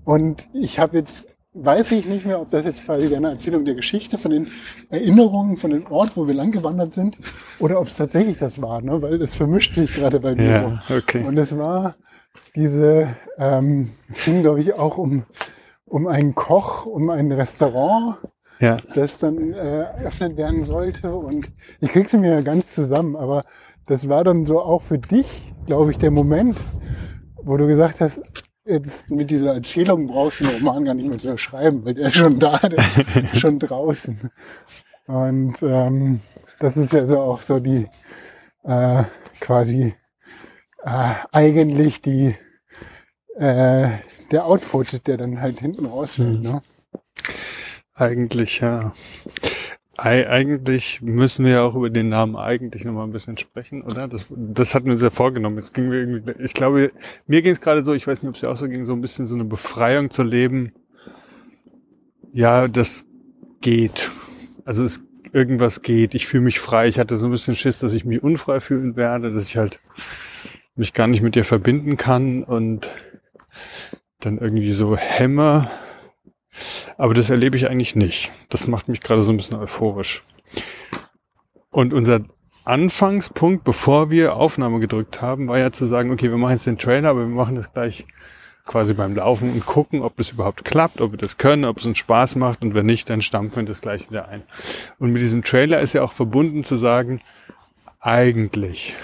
Und 0.05 0.49
ich 0.53 0.79
habe 0.79 0.99
jetzt, 0.99 1.27
weiß 1.53 1.93
ich 1.93 2.06
nicht 2.06 2.27
mehr, 2.27 2.41
ob 2.41 2.50
das 2.50 2.65
jetzt 2.65 2.85
quasi 2.85 3.09
deine 3.09 3.31
Erzählung 3.31 3.65
der 3.65 3.75
Geschichte 3.75 4.19
von 4.19 4.31
den 4.32 4.49
Erinnerungen, 4.88 5.56
von 5.56 5.71
dem 5.71 5.87
Ort, 5.91 6.17
wo 6.17 6.27
wir 6.27 6.35
lang 6.35 6.50
gewandert 6.50 6.93
sind, 6.93 7.17
oder 7.59 7.81
ob 7.81 7.87
es 7.87 7.97
tatsächlich 7.97 8.38
das 8.38 8.61
war, 8.61 8.81
ne? 8.82 9.00
weil 9.03 9.19
das 9.19 9.35
vermischt 9.35 9.75
sich 9.75 9.94
gerade 9.94 10.21
bei 10.21 10.35
mir 10.35 10.59
so. 10.59 10.93
Ja, 10.94 10.99
okay. 10.99 11.25
Und 11.25 11.38
es 11.38 11.56
war 11.56 11.97
diese, 12.56 13.15
ähm, 13.38 13.88
es 14.09 14.25
ging 14.25 14.43
glaube 14.43 14.61
ich 14.61 14.75
auch 14.75 14.99
um, 14.99 15.25
um 15.90 16.06
einen 16.06 16.34
Koch, 16.34 16.87
um 16.87 17.10
ein 17.10 17.31
Restaurant, 17.32 18.16
Ja. 18.60 18.78
das 18.94 19.19
dann 19.19 19.52
äh, 19.52 19.82
eröffnet 19.82 20.37
werden 20.37 20.62
sollte. 20.62 21.14
Und 21.14 21.50
ich 21.81 21.90
krieg's 21.90 22.12
mir 22.12 22.42
ganz 22.42 22.75
zusammen, 22.75 23.16
aber 23.16 23.44
das 23.87 24.08
war 24.08 24.25
dann 24.25 24.44
so 24.44 24.60
auch 24.60 24.82
für 24.82 24.98
dich, 24.98 25.52
glaube 25.66 25.90
ich, 25.90 25.98
der 25.98 26.10
Moment, 26.12 26.56
wo 27.42 27.56
du 27.56 27.66
gesagt 27.66 28.00
hast, 28.00 28.22
jetzt 28.64 29.10
mit 29.10 29.31
dieser 29.31 29.54
Erzählung 29.54 30.06
brauchst 30.06 30.40
du 30.40 30.44
den 30.44 30.58
Roman 30.58 30.84
gar 30.84 30.94
nicht 30.94 31.08
mehr 31.08 31.19
zu 31.19 31.37
schreiben, 31.38 31.84
weil 31.84 31.94
der 31.94 32.08
ist 32.08 32.16
schon 32.16 32.38
da, 32.38 32.58
der 32.58 32.78
ist 33.32 33.38
schon 33.40 33.58
draußen. 33.58 34.31
Und 35.06 35.54
ähm, 35.62 36.20
das 36.60 36.76
ist 36.76 36.93
ja 36.93 37.04
so 37.04 37.19
auch 37.19 37.43
so 37.43 37.58
die 37.58 37.88
äh, 38.62 39.02
quasi 39.40 39.94
äh, 40.84 41.12
eigentlich 41.32 42.00
die 42.00 42.36
äh, 43.40 43.88
der 44.31 44.44
Output, 44.44 45.06
der 45.06 45.16
dann 45.16 45.40
halt 45.40 45.60
hinten 45.60 45.87
rausfällt. 45.87 46.38
Mhm. 46.38 46.42
Ne? 46.42 46.60
Eigentlich, 47.94 48.60
ja. 48.60 48.92
Ei- 49.96 50.28
Eigentlich 50.28 51.02
müssen 51.02 51.44
wir 51.44 51.52
ja 51.52 51.62
auch 51.62 51.75
über 51.75 51.90
den 51.90 52.08
Namen 52.08 52.37
eigentlich 52.37 52.84
nochmal 52.84 53.06
ein 53.06 53.12
bisschen 53.12 53.37
sprechen, 53.38 53.82
oder? 53.82 54.08
Das, 54.08 54.26
das 54.31 54.75
hatten 54.75 54.87
wir 54.87 54.94
uns 54.94 55.02
ja 55.02 55.10
vorgenommen. 55.10 55.56
Jetzt 55.56 55.75
ging 55.75 55.90
wir 55.90 55.98
irgendwie, 56.00 56.32
ich 56.42 56.54
glaube, 56.54 56.92
mir 57.26 57.42
ging 57.42 57.52
es 57.52 57.60
gerade 57.60 57.84
so, 57.84 57.92
ich 57.92 58.06
weiß 58.06 58.22
nicht, 58.22 58.28
ob 58.28 58.34
es 58.34 58.40
dir 58.40 58.50
auch 58.50 58.56
so 58.56 58.69
ging, 58.69 58.84
so 58.84 58.92
ein 58.92 59.00
bisschen 59.00 59.26
so 59.26 59.34
eine 59.34 59.44
Befreiung 59.44 60.10
zu 60.10 60.22
leben. 60.22 60.72
Ja, 62.32 62.69
das 62.69 63.05
geht. 63.60 64.10
Also 64.65 64.84
es, 64.84 65.00
irgendwas 65.32 65.82
geht. 65.82 66.15
Ich 66.15 66.26
fühle 66.26 66.44
mich 66.44 66.60
frei. 66.60 66.88
Ich 66.88 66.98
hatte 66.98 67.17
so 67.17 67.26
ein 67.26 67.32
bisschen 67.32 67.56
Schiss, 67.56 67.79
dass 67.79 67.93
ich 67.93 68.05
mich 68.05 68.22
unfrei 68.22 68.60
fühlen 68.60 68.96
werde, 68.96 69.32
dass 69.32 69.46
ich 69.46 69.56
halt 69.56 69.81
mich 70.76 70.94
gar 70.94 71.06
nicht 71.06 71.22
mit 71.22 71.34
dir 71.34 71.44
verbinden 71.44 71.96
kann 71.96 72.43
und 72.44 72.88
dann 74.20 74.38
irgendwie 74.38 74.72
so 74.72 74.96
hemme. 74.96 75.70
Aber 76.96 77.14
das 77.14 77.30
erlebe 77.30 77.56
ich 77.56 77.69
eigentlich 77.69 77.96
nicht. 77.96 78.30
Das 78.48 78.66
macht 78.66 78.88
mich 78.88 79.00
gerade 79.00 79.22
so 79.22 79.30
ein 79.30 79.36
bisschen 79.36 79.58
euphorisch. 79.58 80.22
Und 81.70 81.94
unser 81.94 82.20
Anfangspunkt, 82.64 83.64
bevor 83.64 84.10
wir 84.10 84.36
Aufnahme 84.36 84.80
gedrückt 84.80 85.22
haben, 85.22 85.48
war 85.48 85.58
ja 85.58 85.72
zu 85.72 85.86
sagen, 85.86 86.10
okay, 86.10 86.30
wir 86.30 86.36
machen 86.36 86.52
jetzt 86.52 86.66
den 86.66 86.78
Trailer, 86.78 87.10
aber 87.10 87.20
wir 87.20 87.26
machen 87.34 87.54
das 87.54 87.72
gleich 87.72 88.06
quasi 88.66 88.94
beim 88.94 89.16
Laufen 89.16 89.50
und 89.52 89.66
gucken, 89.66 90.02
ob 90.02 90.16
das 90.16 90.30
überhaupt 90.30 90.64
klappt, 90.64 91.00
ob 91.00 91.12
wir 91.12 91.19
das 91.19 91.38
können, 91.38 91.64
ob 91.64 91.78
es 91.78 91.86
uns 91.86 91.98
Spaß 91.98 92.36
macht 92.36 92.62
und 92.62 92.74
wenn 92.74 92.86
nicht, 92.86 93.10
dann 93.10 93.22
stampfen 93.22 93.62
wir 93.62 93.69
das 93.69 93.80
gleich 93.80 94.10
wieder 94.10 94.28
ein. 94.28 94.42
Und 94.98 95.12
mit 95.12 95.22
diesem 95.22 95.42
Trailer 95.42 95.80
ist 95.80 95.92
ja 95.92 96.02
auch 96.02 96.12
verbunden 96.12 96.62
zu 96.62 96.76
sagen, 96.76 97.20
eigentlich. 97.98 98.94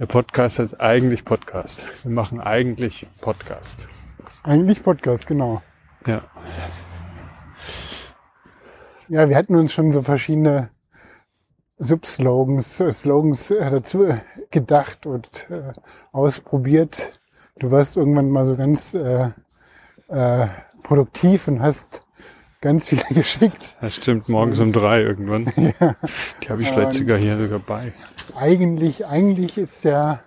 Der 0.00 0.06
Podcast 0.06 0.58
heißt 0.58 0.80
eigentlich 0.80 1.26
Podcast. 1.26 1.84
Wir 2.04 2.10
machen 2.10 2.40
eigentlich 2.40 3.06
Podcast. 3.20 3.86
Eigentlich 4.42 4.82
Podcast, 4.82 5.26
genau. 5.26 5.60
Ja. 6.06 6.22
Ja, 9.08 9.28
wir 9.28 9.36
hatten 9.36 9.56
uns 9.56 9.74
schon 9.74 9.90
so 9.90 10.00
verschiedene 10.00 10.70
Subslogans, 11.76 12.80
äh, 12.80 12.90
Slogans 12.92 13.50
äh, 13.50 13.70
dazu 13.70 14.08
gedacht 14.50 15.04
und 15.04 15.50
äh, 15.50 15.74
ausprobiert. 16.12 17.20
Du 17.58 17.70
warst 17.70 17.98
irgendwann 17.98 18.30
mal 18.30 18.46
so 18.46 18.56
ganz 18.56 18.94
äh, 18.94 19.32
äh, 20.08 20.46
produktiv 20.82 21.46
und 21.46 21.60
hast 21.60 22.06
ganz 22.60 22.88
viele 22.88 23.02
geschickt. 23.10 23.76
Das 23.80 23.96
stimmt, 23.96 24.28
morgens 24.28 24.58
um 24.60 24.72
drei 24.72 25.02
irgendwann. 25.02 25.52
ja. 25.80 25.96
Die 26.42 26.48
habe 26.48 26.62
ich 26.62 26.68
vielleicht 26.68 26.92
Ähm, 26.92 26.98
sogar 26.98 27.18
hier 27.18 27.38
sogar 27.38 27.58
bei. 27.60 27.92
Eigentlich, 28.36 29.06
eigentlich 29.06 29.58
ist 29.58 29.84
ja 29.84 30.22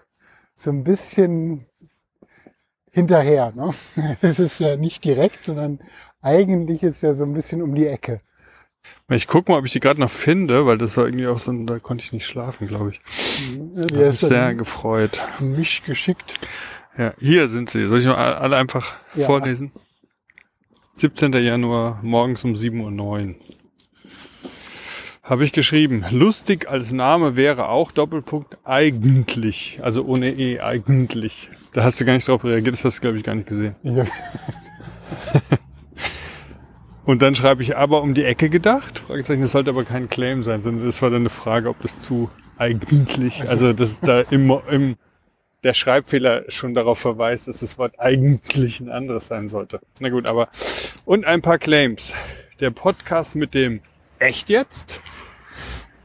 so 0.56 0.70
ein 0.72 0.84
bisschen 0.84 1.66
hinterher. 2.92 3.52
Ne? 3.56 3.72
Es 4.22 4.40
ist 4.40 4.60
ja 4.60 4.75
nicht 4.78 5.04
direkt, 5.04 5.46
sondern 5.46 5.80
eigentlich 6.22 6.84
ist 6.84 7.04
ja 7.04 7.13
so 7.13 7.24
ein 7.24 7.34
bisschen 7.34 7.62
um 7.62 7.75
die 7.75 7.88
Ecke. 7.88 8.22
Ich 9.10 9.28
guck 9.28 9.48
mal, 9.48 9.58
ob 9.60 9.66
ich 9.66 9.72
die 9.72 9.80
gerade 9.80 10.00
noch 10.00 10.10
finde, 10.12 10.66
weil 10.66 10.78
das 10.78 10.98
war 10.98 11.06
irgendwie 11.06 11.28
auch 11.28 11.40
so, 11.40 11.52
ein- 11.52 11.66
da 11.68 11.80
konnte 11.80 12.04
ich 12.04 12.12
nicht 12.13 12.25
schlafen, 12.25 12.68
glaube 12.68 12.92
ich. 12.92 13.02
Hab 13.78 13.92
mich 13.92 14.06
hast 14.06 14.20
sehr 14.20 14.54
gefreut. 14.56 15.22
mich 15.40 15.84
geschickt. 15.86 16.34
Ja, 16.98 17.13
hier 17.18 17.48
sind 17.48 17.70
sie. 17.70 17.86
Soll 17.88 18.00
ich 18.00 18.06
mal 18.06 18.16
alle 18.16 18.58
einfach 18.58 18.96
Ja. 19.16 19.25
vorlesen? 19.25 19.72
17. 20.95 21.33
Januar, 21.33 22.00
morgens 22.03 22.43
um 22.43 22.53
7.09 22.53 23.27
Uhr. 23.29 23.35
Habe 25.23 25.43
ich 25.43 25.51
geschrieben. 25.51 26.05
Lustig 26.12 26.69
als 26.69 26.91
Name 26.91 27.35
wäre 27.35 27.69
auch 27.69 27.91
Doppelpunkt 27.91 28.57
eigentlich. 28.63 29.79
Also 29.81 30.05
ohne 30.05 30.33
E, 30.33 30.59
eigentlich. 30.59 31.50
Da 31.73 31.83
hast 31.83 32.00
du 32.00 32.05
gar 32.05 32.13
nicht 32.13 32.27
drauf 32.27 32.43
reagiert, 32.43 32.75
das 32.75 32.85
hast 32.85 32.97
du, 32.97 33.01
glaube 33.01 33.17
ich, 33.17 33.23
gar 33.23 33.33
nicht 33.33 33.47
gesehen. 33.47 33.75
Hab, 33.83 34.07
Und 37.05 37.21
dann 37.21 37.33
schreibe 37.33 37.63
ich 37.63 37.75
aber 37.75 38.01
um 38.03 38.13
die 38.13 38.23
Ecke 38.23 38.50
gedacht. 38.50 39.00
Fragezeichen, 39.00 39.41
das 39.41 39.51
sollte 39.51 39.71
aber 39.71 39.85
kein 39.85 40.09
Claim 40.09 40.43
sein, 40.43 40.62
sondern 40.62 40.85
das 40.85 41.01
war 41.01 41.09
dann 41.09 41.23
eine 41.23 41.29
Frage, 41.29 41.69
ob 41.69 41.81
das 41.81 41.97
zu 41.97 42.29
eigentlich, 42.57 43.50
also 43.50 43.73
dass 43.73 44.00
da 44.00 44.21
im, 44.21 44.53
im 44.69 44.95
der 45.63 45.74
Schreibfehler 45.74 46.43
schon 46.50 46.74
darauf 46.74 47.00
verweist, 47.00 47.48
dass 47.48 47.60
das 47.60 47.77
Wort 47.77 48.00
eigentlich 48.00 48.79
ein 48.79 48.89
anderes 48.89 49.27
sein 49.27 49.48
sollte. 49.48 49.79
Na 50.00 50.10
gut, 50.10 50.25
aber 50.25 50.50
und 51.05 51.25
ein 51.25 51.41
paar 51.41 51.58
Claims. 51.58 52.13
Der 52.60 52.70
Podcast 52.70 53.36
mit 53.36 53.53
dem 53.53 53.82
Echt 54.20 54.50
jetzt? 54.50 55.01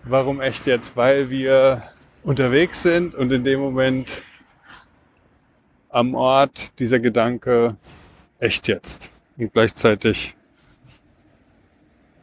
Warum 0.02 0.40
echt 0.40 0.66
jetzt? 0.66 0.96
Weil 0.96 1.30
wir 1.30 1.84
unterwegs 2.24 2.82
sind 2.82 3.14
und 3.14 3.30
in 3.30 3.44
dem 3.44 3.60
Moment 3.60 4.22
am 5.90 6.16
Ort 6.16 6.78
dieser 6.80 6.98
Gedanke 6.98 7.76
echt 8.40 8.66
jetzt 8.66 9.10
und 9.36 9.52
gleichzeitig 9.52 10.36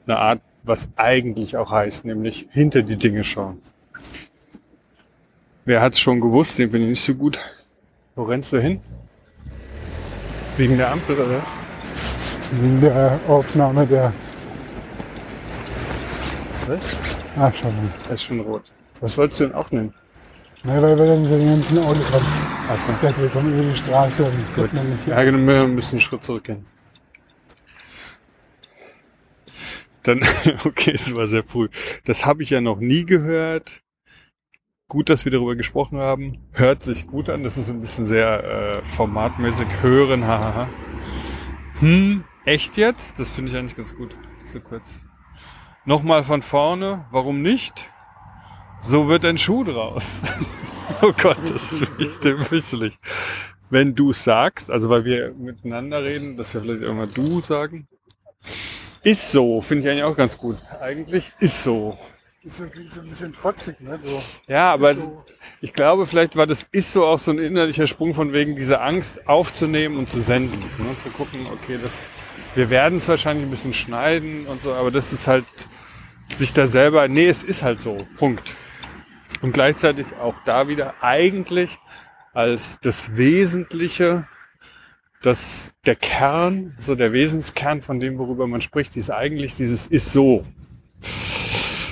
eine 0.06 0.18
Art, 0.18 0.42
was 0.64 0.90
eigentlich 0.98 1.56
auch 1.56 1.72
heißt, 1.72 2.04
nämlich 2.04 2.48
hinter 2.52 2.82
die 2.82 2.98
Dinge 2.98 3.24
schauen. 3.24 3.62
Wer 5.66 5.82
hat's 5.82 6.00
schon 6.00 6.22
gewusst? 6.22 6.60
Den 6.60 6.72
finde 6.72 6.86
ich 6.86 6.92
nicht 6.92 7.04
so 7.04 7.16
gut. 7.16 7.40
Wo 8.16 8.24
rennst 8.24 8.54
du 8.54 8.62
hin? 8.62 8.80
Wegen 10.58 10.78
der 10.78 10.92
Ampel 10.92 11.18
oder 11.18 11.42
was? 11.42 11.50
wegen 12.52 12.82
der 12.82 13.20
Aufnahme 13.28 13.86
der. 13.88 14.14
Was? 16.68 17.20
Ah, 17.36 17.52
schau 17.52 17.72
mal. 17.72 17.94
Das 18.04 18.14
ist 18.14 18.24
schon 18.24 18.40
rot. 18.40 18.64
Was 19.02 19.18
wolltest 19.18 19.42
du 19.42 19.46
denn 19.46 19.56
aufnehmen? 19.56 19.94
Na, 20.64 20.82
weil 20.82 20.98
wir 20.98 21.06
dann 21.06 21.22
diese 21.22 21.44
ganzen 21.44 21.80
Autos 21.80 22.12
haben. 22.12 22.26
Achso. 22.70 22.92
Ich 22.92 22.98
dachte, 23.00 23.22
wir 23.24 23.30
kommen 23.30 23.54
über 23.54 23.72
die 23.72 23.78
Straße 23.78 24.26
und 24.26 24.38
Gut. 24.56 24.56
gucken 24.56 24.78
dann 24.78 24.90
nicht. 24.90 25.08
Ja, 25.08 25.24
genau, 25.24 25.38
wir 25.46 25.68
müssen 25.68 25.96
einen 25.96 26.00
Schritt 26.00 26.24
zurückgehen. 26.24 26.66
Dann, 30.04 30.22
okay, 30.66 30.92
es 30.94 31.14
war 31.14 31.28
sehr 31.28 31.44
früh. 31.44 31.68
Das 32.06 32.26
habe 32.26 32.44
ich 32.44 32.52
ja 32.52 32.62
noch 32.62 32.80
nie 32.80 33.06
gehört. 33.06 33.82
Gut, 34.88 35.10
dass 35.10 35.26
wir 35.26 35.32
darüber 35.32 35.56
gesprochen 35.56 35.98
haben. 35.98 36.38
Hört 36.52 36.84
sich 36.84 37.08
gut 37.08 37.30
an. 37.32 37.44
Das 37.44 37.58
ist 37.58 37.72
ein 37.72 37.80
bisschen 37.80 38.06
sehr 38.06 38.44
äh, 38.44 38.84
formatmäßig. 38.84 39.66
Hören, 39.82 40.28
hahaha. 40.28 40.70
Hm, 41.80 42.24
echt 42.46 42.78
jetzt? 42.78 43.20
Das 43.20 43.32
finde 43.32 43.52
ich 43.52 43.58
eigentlich 43.58 43.76
ganz 43.76 43.96
gut. 43.96 44.16
So 44.46 44.60
kurz. 44.60 45.00
Nochmal 45.86 46.24
von 46.24 46.44
vorne. 46.44 47.06
Warum 47.10 47.42
nicht? 47.42 47.90
So 48.80 49.08
wird 49.08 49.26
ein 49.26 49.40
Schuh 49.40 49.64
draus. 49.64 50.22
oh 51.02 51.12
Gott, 51.20 51.50
das 51.50 51.74
ist 51.74 51.98
richtig 51.98 52.40
fürchterlich. 52.44 53.00
Wenn 53.72 53.96
du 53.96 54.14
sagst, 54.14 54.70
also 54.70 54.92
weil 54.92 55.04
wir 55.04 55.34
miteinander 55.34 56.04
reden, 56.04 56.38
dass 56.38 56.54
wir 56.54 56.62
vielleicht 56.62 56.84
irgendwann 56.84 57.12
du 57.12 57.42
sagen. 57.42 57.88
Ist 59.02 59.32
so, 59.32 59.62
finde 59.62 59.86
ich 59.86 59.90
eigentlich 59.90 60.04
auch 60.04 60.18
ganz 60.18 60.38
gut. 60.38 60.58
Eigentlich 60.80 61.34
ist 61.40 61.64
so. 61.64 61.98
Ist 62.46 62.58
so, 62.58 62.66
so 62.92 63.02
ein 63.02 63.10
bisschen 63.10 63.34
trotzig, 63.34 63.82
ne? 63.82 63.98
So, 64.04 64.22
Ja, 64.48 64.72
aber 64.72 64.94
so. 64.94 65.26
ich 65.62 65.74
glaube, 65.74 66.06
vielleicht 66.06 66.36
war 66.36 66.46
das 66.46 66.68
ist 66.72 66.92
so 66.92 67.04
auch 67.04 67.18
so 67.18 67.32
ein 67.32 67.40
innerlicher 67.40 67.88
Sprung 67.88 68.14
von 68.14 68.34
wegen 68.34 68.56
dieser 68.56 68.84
Angst 68.84 69.28
aufzunehmen 69.28 69.98
und 69.98 70.12
zu 70.12 70.22
senden. 70.22 70.60
Ne? 70.60 70.96
Zu 71.00 71.10
gucken, 71.10 71.48
okay, 71.48 71.80
das, 71.82 72.06
wir 72.54 72.70
werden 72.70 72.98
es 72.98 73.10
wahrscheinlich 73.10 73.48
ein 73.48 73.50
bisschen 73.50 73.74
schneiden 73.74 74.46
und 74.46 74.62
so, 74.62 74.76
aber 74.76 74.92
das 74.92 75.12
ist 75.12 75.28
halt 75.28 75.46
sich 76.34 76.54
da 76.54 76.68
selber, 76.68 77.08
nee, 77.08 77.28
es 77.28 77.44
ist 77.44 77.64
halt 77.64 77.80
so. 77.80 78.06
Punkt. 78.16 78.56
Und 79.42 79.52
gleichzeitig 79.52 80.16
auch 80.16 80.36
da 80.46 80.68
wieder 80.68 80.94
eigentlich 81.02 81.80
als 82.34 82.80
das 82.80 83.18
Wesentliche, 83.18 84.28
dass 85.24 85.74
der 85.88 85.96
Kern, 85.96 86.76
so 86.78 86.94
der 86.94 87.12
Wesenskern 87.12 87.82
von 87.82 88.00
dem, 88.00 88.20
worüber 88.20 88.46
man 88.46 88.62
spricht, 88.62 88.96
ist 88.98 89.10
eigentlich 89.10 89.56
dieses 89.56 89.88
ist 89.88 90.12
so. 90.12 90.46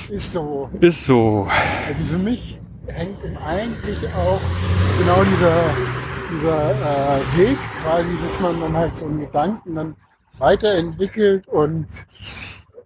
Ist 0.10 0.34
so. 0.34 0.70
Ist 0.80 1.06
so. 1.06 1.48
Also 1.88 2.04
für 2.04 2.18
mich 2.20 2.60
hängt 2.88 3.18
eigentlich 3.46 4.00
auch 4.14 4.42
genau 4.98 5.24
dieser, 5.24 5.74
dieser 6.32 6.72
äh, 6.72 7.38
Weg 7.38 7.58
quasi, 7.82 8.10
dass 8.28 8.40
man 8.40 8.60
dann 8.62 8.76
halt 8.76 8.98
so 8.98 9.06
einen 9.06 9.20
Gedanken 9.22 9.76
dann 9.76 9.96
weiterentwickelt 10.38 11.48
und 11.48 11.88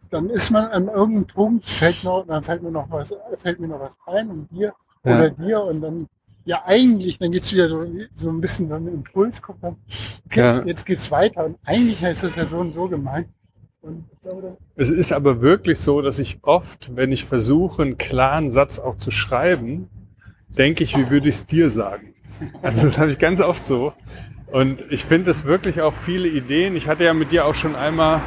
dann 0.10 0.30
ist 0.30 0.52
man 0.52 0.66
an 0.72 0.88
irgendeinem 0.88 1.28
Punkt, 1.28 1.66
fällt 1.66 2.04
noch, 2.04 2.26
dann 2.28 2.44
fällt 2.44 2.62
mir 2.64 2.72
noch 2.72 2.90
was, 2.90 3.14
fällt 3.42 3.60
mir 3.60 3.68
noch 3.68 3.80
was 3.80 3.98
ein 4.06 4.30
und 4.30 4.52
dir 4.52 4.74
Ja. 5.04 5.18
oder 5.18 5.30
dir 5.32 5.62
und 5.64 5.82
dann 5.82 6.08
ja 6.46 6.64
eigentlich, 6.66 7.18
dann 7.20 7.32
geht's 7.32 7.52
wieder 7.52 7.68
so, 7.68 7.86
so 8.16 8.30
ein 8.30 8.40
bisschen 8.40 8.70
so 8.70 8.76
ein 8.76 8.88
Impuls 8.88 9.42
kommt 9.42 9.64
dann, 9.64 9.76
okay, 10.28 10.40
Ja. 10.40 10.64
jetzt 10.64 10.86
geht's 10.86 11.12
weiter 11.12 11.46
und 11.46 11.58
eigentlich 11.66 12.02
ist 12.02 12.24
das 12.24 12.36
ja 12.36 12.46
so 12.46 12.58
und 12.60 12.74
so 12.74 12.88
gemeint. 12.88 13.28
Es 14.76 14.92
ist 14.92 15.14
aber 15.14 15.42
wirklich 15.42 15.80
so, 15.80 16.02
dass 16.02 16.20
ich 16.20 16.40
oft, 16.42 16.96
wenn 16.96 17.12
ich 17.12 17.26
versuche, 17.26 17.82
einen 17.82 17.98
klaren 17.98 18.52
Satz 18.52 18.80
auch 18.80 18.98
zu 18.98 19.12
schreiben, 19.12 19.90
denke 20.50 20.84
ich, 20.84 20.98
wie 20.98 21.10
würde 21.10 21.30
ich 21.30 21.36
es 21.36 21.46
dir 21.46 21.70
sagen? 21.70 22.14
Also 22.62 22.84
das 22.84 22.98
habe 22.98 23.10
ich 23.10 23.20
ganz 23.20 23.42
oft 23.42 23.66
so. 23.66 23.94
Und 24.52 24.84
ich 24.90 25.04
finde 25.04 25.32
es 25.32 25.44
wirklich 25.44 25.82
auch 25.82 25.94
viele 25.94 26.28
Ideen. 26.28 26.76
Ich 26.76 26.88
hatte 26.88 27.04
ja 27.04 27.14
mit 27.14 27.32
dir 27.32 27.46
auch 27.46 27.56
schon 27.56 27.76
einmal, 27.76 28.22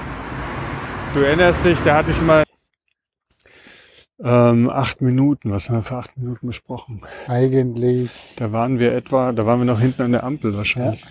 du 1.14 1.20
erinnerst 1.20 1.64
dich, 1.64 1.80
da 1.80 1.96
hatte 1.96 2.10
ich 2.10 2.20
mal 2.20 2.44
ähm, 4.22 4.68
acht 4.68 5.00
Minuten, 5.00 5.50
was 5.50 5.68
haben 5.68 5.76
wir 5.76 5.82
für 5.82 5.96
acht 5.96 6.16
Minuten 6.18 6.46
besprochen? 6.46 7.00
eigentlich 7.26 8.34
Da 8.36 8.52
waren 8.52 8.78
wir 8.78 8.92
etwa, 8.92 9.32
da 9.32 9.46
waren 9.46 9.60
wir 9.60 9.64
noch 9.64 9.80
hinten 9.80 10.02
an 10.02 10.12
der 10.12 10.24
Ampel 10.24 10.54
wahrscheinlich. 10.54 11.02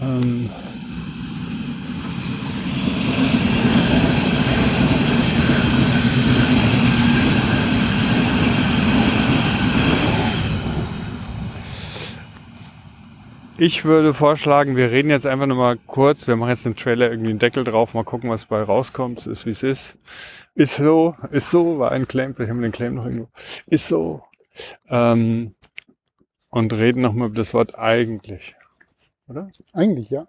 Ähm, 0.00 0.48
ich 13.60 13.84
würde 13.84 14.14
vorschlagen, 14.14 14.74
wir 14.74 14.90
reden 14.90 15.10
jetzt 15.10 15.26
einfach 15.26 15.46
nur 15.46 15.58
mal 15.58 15.76
kurz. 15.76 16.26
Wir 16.26 16.36
machen 16.36 16.48
jetzt 16.48 16.64
den 16.64 16.76
Trailer 16.76 17.10
irgendwie 17.10 17.28
einen 17.28 17.38
Deckel 17.38 17.62
drauf, 17.62 17.92
mal 17.92 18.04
gucken, 18.04 18.30
was 18.30 18.46
bei 18.46 18.62
rauskommt. 18.62 19.26
Ist 19.26 19.44
wie 19.44 19.50
es 19.50 19.62
ist. 19.62 19.98
Ist 20.54 20.76
so, 20.76 21.14
ist 21.30 21.50
so, 21.50 21.78
war 21.78 21.92
ein 21.92 22.08
Claim, 22.08 22.34
vielleicht 22.34 22.50
haben 22.50 22.60
wir 22.60 22.68
den 22.68 22.72
Claim 22.72 22.94
noch 22.94 23.04
irgendwo. 23.04 23.28
Ist 23.66 23.86
so. 23.86 24.24
Ähm, 24.88 25.54
und 26.48 26.72
reden 26.72 27.02
nochmal 27.02 27.28
über 27.28 27.36
das 27.36 27.52
Wort 27.52 27.78
eigentlich. 27.78 28.56
Oder? 29.28 29.50
eigentlich 29.74 30.08
ja. 30.08 30.26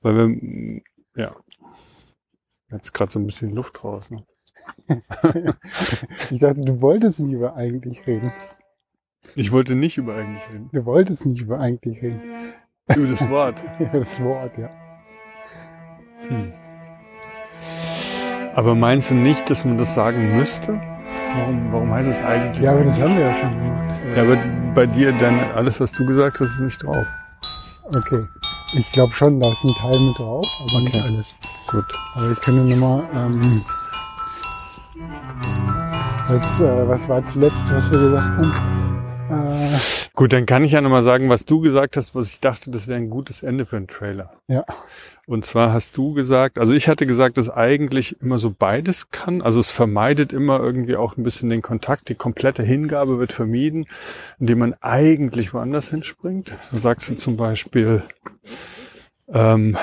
Weil 0.00 0.16
wir, 0.16 0.82
ja, 1.14 1.36
jetzt 2.72 2.92
gerade 2.92 3.12
so 3.12 3.20
ein 3.20 3.26
bisschen 3.26 3.54
Luft 3.54 3.84
raus. 3.84 4.10
Ne? 4.10 4.26
Ich 6.30 6.40
dachte, 6.40 6.64
du 6.64 6.80
wolltest 6.80 7.20
über 7.20 7.54
eigentlich 7.54 8.04
reden. 8.04 8.32
Ich 9.36 9.50
wollte 9.52 9.74
nicht 9.74 9.96
über 9.98 10.14
eigentlich 10.14 10.42
reden. 10.52 10.68
Du 10.72 10.84
wolltest 10.84 11.26
nicht 11.26 11.42
über 11.42 11.58
eigentlich 11.58 12.00
reden. 12.02 12.20
Über 12.94 13.08
das 13.08 13.28
Wort. 13.28 13.56
Ja, 13.80 13.88
das 13.92 14.22
Wort, 14.22 14.52
ja. 14.58 14.70
Hm. 16.28 16.52
Aber 18.54 18.74
meinst 18.74 19.10
du 19.10 19.14
nicht, 19.16 19.50
dass 19.50 19.64
man 19.64 19.76
das 19.78 19.94
sagen 19.94 20.36
müsste? 20.36 20.80
Warum, 21.36 21.72
warum 21.72 21.90
heißt 21.92 22.08
es 22.08 22.22
eigentlich? 22.22 22.62
Ja, 22.62 22.72
aber 22.72 22.84
das 22.84 23.00
haben 23.00 23.16
wir 23.16 23.22
ja 23.26 23.34
schon 23.34 23.58
gemacht. 23.58 23.90
Ja, 24.16 24.22
aber 24.22 24.36
bei 24.74 24.86
dir, 24.86 25.12
dann 25.12 25.40
alles, 25.54 25.80
was 25.80 25.90
du 25.92 26.06
gesagt 26.06 26.38
hast, 26.38 26.46
ist 26.48 26.60
nicht 26.60 26.82
drauf. 26.84 27.06
Okay. 27.88 28.24
Ich 28.76 28.90
glaube 28.92 29.12
schon, 29.12 29.40
da 29.40 29.48
ist 29.48 29.64
ein 29.64 29.74
Teil 29.80 30.00
mit 30.06 30.18
drauf, 30.18 30.46
aber 30.60 30.80
nicht 30.82 30.94
Okay. 30.94 31.04
alles. 31.08 31.34
Gut. 31.70 31.84
Aber 32.16 32.30
ich 32.30 32.40
kann 32.40 32.54
dir 32.68 32.76
nochmal, 32.76 33.04
ähm, 33.12 33.40
was, 36.28 36.60
äh, 36.60 36.88
was 36.88 37.08
war 37.08 37.24
zuletzt, 37.24 37.64
was 37.70 37.90
wir 37.90 37.98
gesagt 37.98 38.24
haben? 38.24 38.83
Äh, 39.30 39.78
Gut, 40.14 40.32
dann 40.32 40.46
kann 40.46 40.62
ich 40.64 40.72
ja 40.72 40.80
nochmal 40.80 41.02
sagen, 41.02 41.28
was 41.28 41.44
du 41.44 41.60
gesagt 41.60 41.96
hast, 41.96 42.14
was 42.14 42.30
ich 42.30 42.40
dachte, 42.40 42.70
das 42.70 42.86
wäre 42.86 42.98
ein 42.98 43.10
gutes 43.10 43.42
Ende 43.42 43.66
für 43.66 43.76
einen 43.76 43.88
Trailer. 43.88 44.32
ja, 44.48 44.64
Und 45.26 45.44
zwar 45.44 45.72
hast 45.72 45.96
du 45.96 46.14
gesagt, 46.14 46.58
also 46.58 46.72
ich 46.72 46.88
hatte 46.88 47.06
gesagt, 47.06 47.36
dass 47.36 47.50
eigentlich 47.50 48.20
immer 48.20 48.38
so 48.38 48.54
beides 48.56 49.10
kann. 49.10 49.42
Also 49.42 49.58
es 49.60 49.70
vermeidet 49.70 50.32
immer 50.32 50.60
irgendwie 50.60 50.96
auch 50.96 51.16
ein 51.16 51.24
bisschen 51.24 51.48
den 51.50 51.62
Kontakt. 51.62 52.08
Die 52.08 52.14
komplette 52.14 52.62
Hingabe 52.62 53.18
wird 53.18 53.32
vermieden, 53.32 53.86
indem 54.38 54.58
man 54.58 54.74
eigentlich 54.80 55.52
woanders 55.54 55.88
hinspringt. 55.88 56.54
Da 56.70 56.78
sagst 56.78 57.10
du 57.10 57.16
zum 57.16 57.36
Beispiel, 57.36 58.02
ähm, 59.28 59.76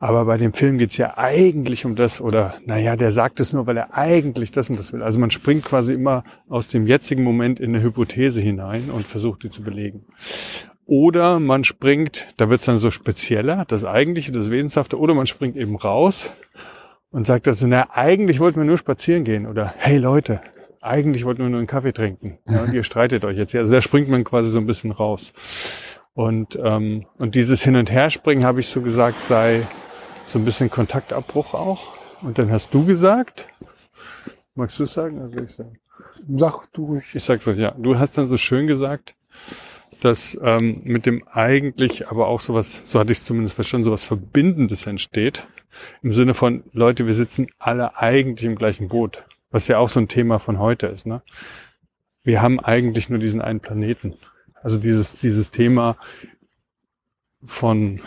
Aber 0.00 0.24
bei 0.24 0.36
dem 0.36 0.52
Film 0.52 0.78
geht's 0.78 0.96
ja 0.96 1.16
eigentlich 1.16 1.84
um 1.84 1.96
das, 1.96 2.20
oder 2.20 2.54
naja, 2.64 2.96
der 2.96 3.10
sagt 3.10 3.40
es 3.40 3.52
nur, 3.52 3.66
weil 3.66 3.76
er 3.76 3.94
eigentlich 3.94 4.50
das 4.50 4.70
und 4.70 4.78
das 4.78 4.92
will. 4.92 5.02
Also 5.02 5.18
man 5.18 5.30
springt 5.30 5.64
quasi 5.64 5.92
immer 5.92 6.24
aus 6.48 6.68
dem 6.68 6.86
jetzigen 6.86 7.22
Moment 7.22 7.60
in 7.60 7.74
eine 7.74 7.82
Hypothese 7.82 8.40
hinein 8.40 8.90
und 8.90 9.06
versucht 9.06 9.42
die 9.42 9.50
zu 9.50 9.62
belegen. 9.62 10.04
Oder 10.86 11.40
man 11.40 11.64
springt, 11.64 12.28
da 12.36 12.48
wird's 12.48 12.66
dann 12.66 12.76
so 12.76 12.92
spezieller, 12.92 13.64
das 13.66 13.84
Eigentliche, 13.84 14.30
das 14.30 14.50
Wesenshafte, 14.50 14.98
oder 14.98 15.14
man 15.14 15.26
springt 15.26 15.56
eben 15.56 15.74
raus 15.76 16.30
und 17.10 17.26
sagt 17.26 17.48
also, 17.48 17.66
na, 17.66 17.88
eigentlich 17.90 18.38
wollten 18.38 18.60
wir 18.60 18.64
nur 18.64 18.78
spazieren 18.78 19.24
gehen. 19.24 19.46
Oder, 19.46 19.74
hey 19.78 19.96
Leute, 19.96 20.40
eigentlich 20.80 21.24
wollten 21.24 21.42
wir 21.42 21.48
nur 21.48 21.58
einen 21.58 21.66
Kaffee 21.66 21.92
trinken. 21.92 22.38
Ja, 22.46 22.62
und 22.62 22.72
ihr 22.72 22.84
streitet 22.84 23.24
euch 23.24 23.36
jetzt 23.36 23.50
hier. 23.50 23.60
Also 23.60 23.72
da 23.72 23.82
springt 23.82 24.08
man 24.08 24.22
quasi 24.22 24.48
so 24.48 24.58
ein 24.58 24.66
bisschen 24.66 24.92
raus. 24.92 25.32
Und, 26.16 26.58
ähm, 26.64 27.04
und 27.18 27.34
dieses 27.34 27.62
Hin- 27.62 27.76
und 27.76 27.90
Herspringen, 27.90 28.42
habe 28.42 28.60
ich 28.60 28.68
so 28.68 28.80
gesagt, 28.80 29.22
sei 29.22 29.68
so 30.24 30.38
ein 30.38 30.46
bisschen 30.46 30.70
Kontaktabbruch 30.70 31.52
auch. 31.52 31.98
Und 32.22 32.38
dann 32.38 32.50
hast 32.50 32.72
du 32.72 32.86
gesagt, 32.86 33.48
magst 34.54 34.78
du 34.78 34.84
es 34.84 34.94
sagen? 34.94 35.20
Also 35.20 35.36
ich, 35.44 35.54
sag, 35.54 35.66
Sag 36.26 36.72
du 36.72 36.86
ruhig. 36.86 37.04
ich 37.12 37.22
sag 37.22 37.42
so, 37.42 37.52
ja, 37.52 37.72
du 37.72 37.98
hast 37.98 38.16
dann 38.16 38.28
so 38.28 38.38
schön 38.38 38.66
gesagt, 38.66 39.14
dass 40.00 40.38
ähm, 40.42 40.80
mit 40.84 41.04
dem 41.04 41.22
eigentlich 41.28 42.08
aber 42.08 42.28
auch 42.28 42.40
sowas, 42.40 42.90
so 42.90 42.98
hatte 42.98 43.12
ich 43.12 43.18
es 43.18 43.24
zumindest 43.24 43.54
verstanden, 43.54 43.84
sowas 43.84 44.06
Verbindendes 44.06 44.86
entsteht. 44.86 45.46
Im 46.02 46.14
Sinne 46.14 46.32
von, 46.32 46.64
Leute, 46.72 47.04
wir 47.04 47.12
sitzen 47.12 47.48
alle 47.58 47.98
eigentlich 47.98 48.46
im 48.46 48.56
gleichen 48.56 48.88
Boot. 48.88 49.26
Was 49.50 49.68
ja 49.68 49.76
auch 49.76 49.90
so 49.90 50.00
ein 50.00 50.08
Thema 50.08 50.38
von 50.38 50.58
heute 50.58 50.86
ist. 50.86 51.04
Ne? 51.04 51.20
Wir 52.22 52.40
haben 52.40 52.58
eigentlich 52.58 53.10
nur 53.10 53.18
diesen 53.18 53.42
einen 53.42 53.60
Planeten. 53.60 54.14
Also 54.66 54.78
dieses, 54.78 55.14
dieses 55.20 55.52
Thema 55.52 55.96
von 57.44 58.00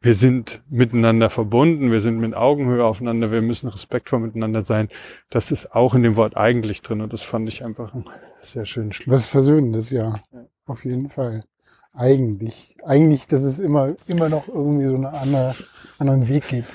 wir 0.00 0.16
sind 0.16 0.64
miteinander 0.68 1.30
verbunden, 1.30 1.92
wir 1.92 2.00
sind 2.00 2.18
mit 2.18 2.34
Augenhöhe 2.34 2.84
aufeinander, 2.84 3.30
wir 3.30 3.40
müssen 3.40 3.68
respektvoll 3.68 4.18
miteinander 4.18 4.62
sein. 4.62 4.88
Das 5.30 5.52
ist 5.52 5.76
auch 5.76 5.94
in 5.94 6.02
dem 6.02 6.16
Wort 6.16 6.36
eigentlich 6.36 6.82
drin 6.82 7.02
und 7.02 7.12
das 7.12 7.22
fand 7.22 7.48
ich 7.48 7.64
einfach 7.64 7.94
einen 7.94 8.04
sehr 8.40 8.64
schönen 8.64 8.90
Schluss. 8.90 9.14
Was 9.14 9.28
Versöhnendes, 9.28 9.90
ja. 9.90 10.20
Ja. 10.32 10.46
Auf 10.66 10.84
jeden 10.84 11.08
Fall. 11.08 11.44
Eigentlich. 11.92 12.74
Eigentlich, 12.84 13.28
dass 13.28 13.44
es 13.44 13.60
immer, 13.60 13.94
immer 14.08 14.28
noch 14.28 14.48
irgendwie 14.48 14.86
so 14.88 14.96
einen 14.96 15.06
andere, 15.06 15.54
anderen 15.98 16.26
Weg 16.26 16.48
gibt, 16.48 16.74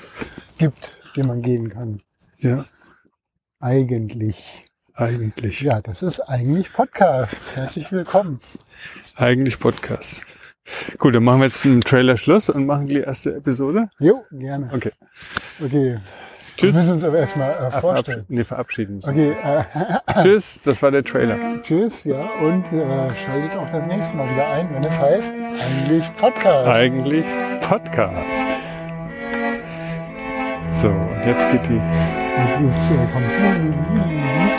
gibt, 0.56 0.94
den 1.16 1.26
man 1.26 1.42
gehen 1.42 1.68
kann. 1.68 2.00
Ja, 2.38 2.64
Eigentlich. 3.60 4.64
Eigentlich. 4.94 5.60
Ja, 5.60 5.80
das 5.80 6.02
ist 6.02 6.20
eigentlich 6.20 6.72
Podcast. 6.72 7.56
Herzlich 7.56 7.90
willkommen. 7.92 8.38
Eigentlich 9.16 9.58
Podcast. 9.58 10.22
Gut, 10.98 11.14
dann 11.14 11.24
machen 11.24 11.40
wir 11.40 11.46
jetzt 11.46 11.64
einen 11.64 11.82
Trailer 11.82 12.16
Schluss 12.16 12.48
und 12.48 12.66
machen 12.66 12.86
die 12.86 13.00
erste 13.00 13.34
Episode. 13.34 13.90
Jo, 13.98 14.24
gerne. 14.30 14.70
Okay. 14.72 14.92
Okay. 15.62 15.98
Tschüss. 16.56 16.72
Wir 16.72 16.80
müssen 16.80 16.92
uns 16.94 17.04
aber 17.04 17.18
erstmal 17.18 17.50
äh, 17.50 17.80
vorstellen. 17.80 18.24
verabschieden. 18.24 18.24
Nee, 18.28 18.44
verabschieden 18.44 19.00
Okay, 19.02 19.36
äh. 19.42 20.22
Tschüss, 20.22 20.60
das 20.62 20.80
war 20.82 20.92
der 20.92 21.02
Trailer. 21.02 21.60
tschüss, 21.62 22.04
ja, 22.04 22.30
und 22.40 22.72
äh, 22.72 23.14
schaltet 23.16 23.56
auch 23.56 23.70
das 23.72 23.86
nächste 23.86 24.16
Mal 24.16 24.30
wieder 24.30 24.48
ein, 24.48 24.72
wenn 24.72 24.84
es 24.84 24.98
heißt, 24.98 25.32
eigentlich 25.32 26.16
Podcast. 26.16 26.68
Eigentlich 26.68 27.26
Podcast. 27.60 28.46
So, 30.68 30.90
und 30.90 31.22
jetzt 31.26 31.50
geht 31.50 31.68
die. 31.68 31.80
Jetzt 32.36 32.60
ist, 32.60 32.90
äh, 32.90 33.06
kommt 33.12 34.53